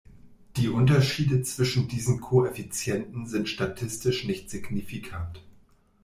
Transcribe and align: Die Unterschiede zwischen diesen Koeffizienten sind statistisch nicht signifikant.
Die 0.57 0.67
Unterschiede 0.67 1.43
zwischen 1.43 1.87
diesen 1.87 2.21
Koeffizienten 2.21 3.27
sind 3.27 3.47
statistisch 3.47 4.23
nicht 4.23 4.49
signifikant. 4.49 5.43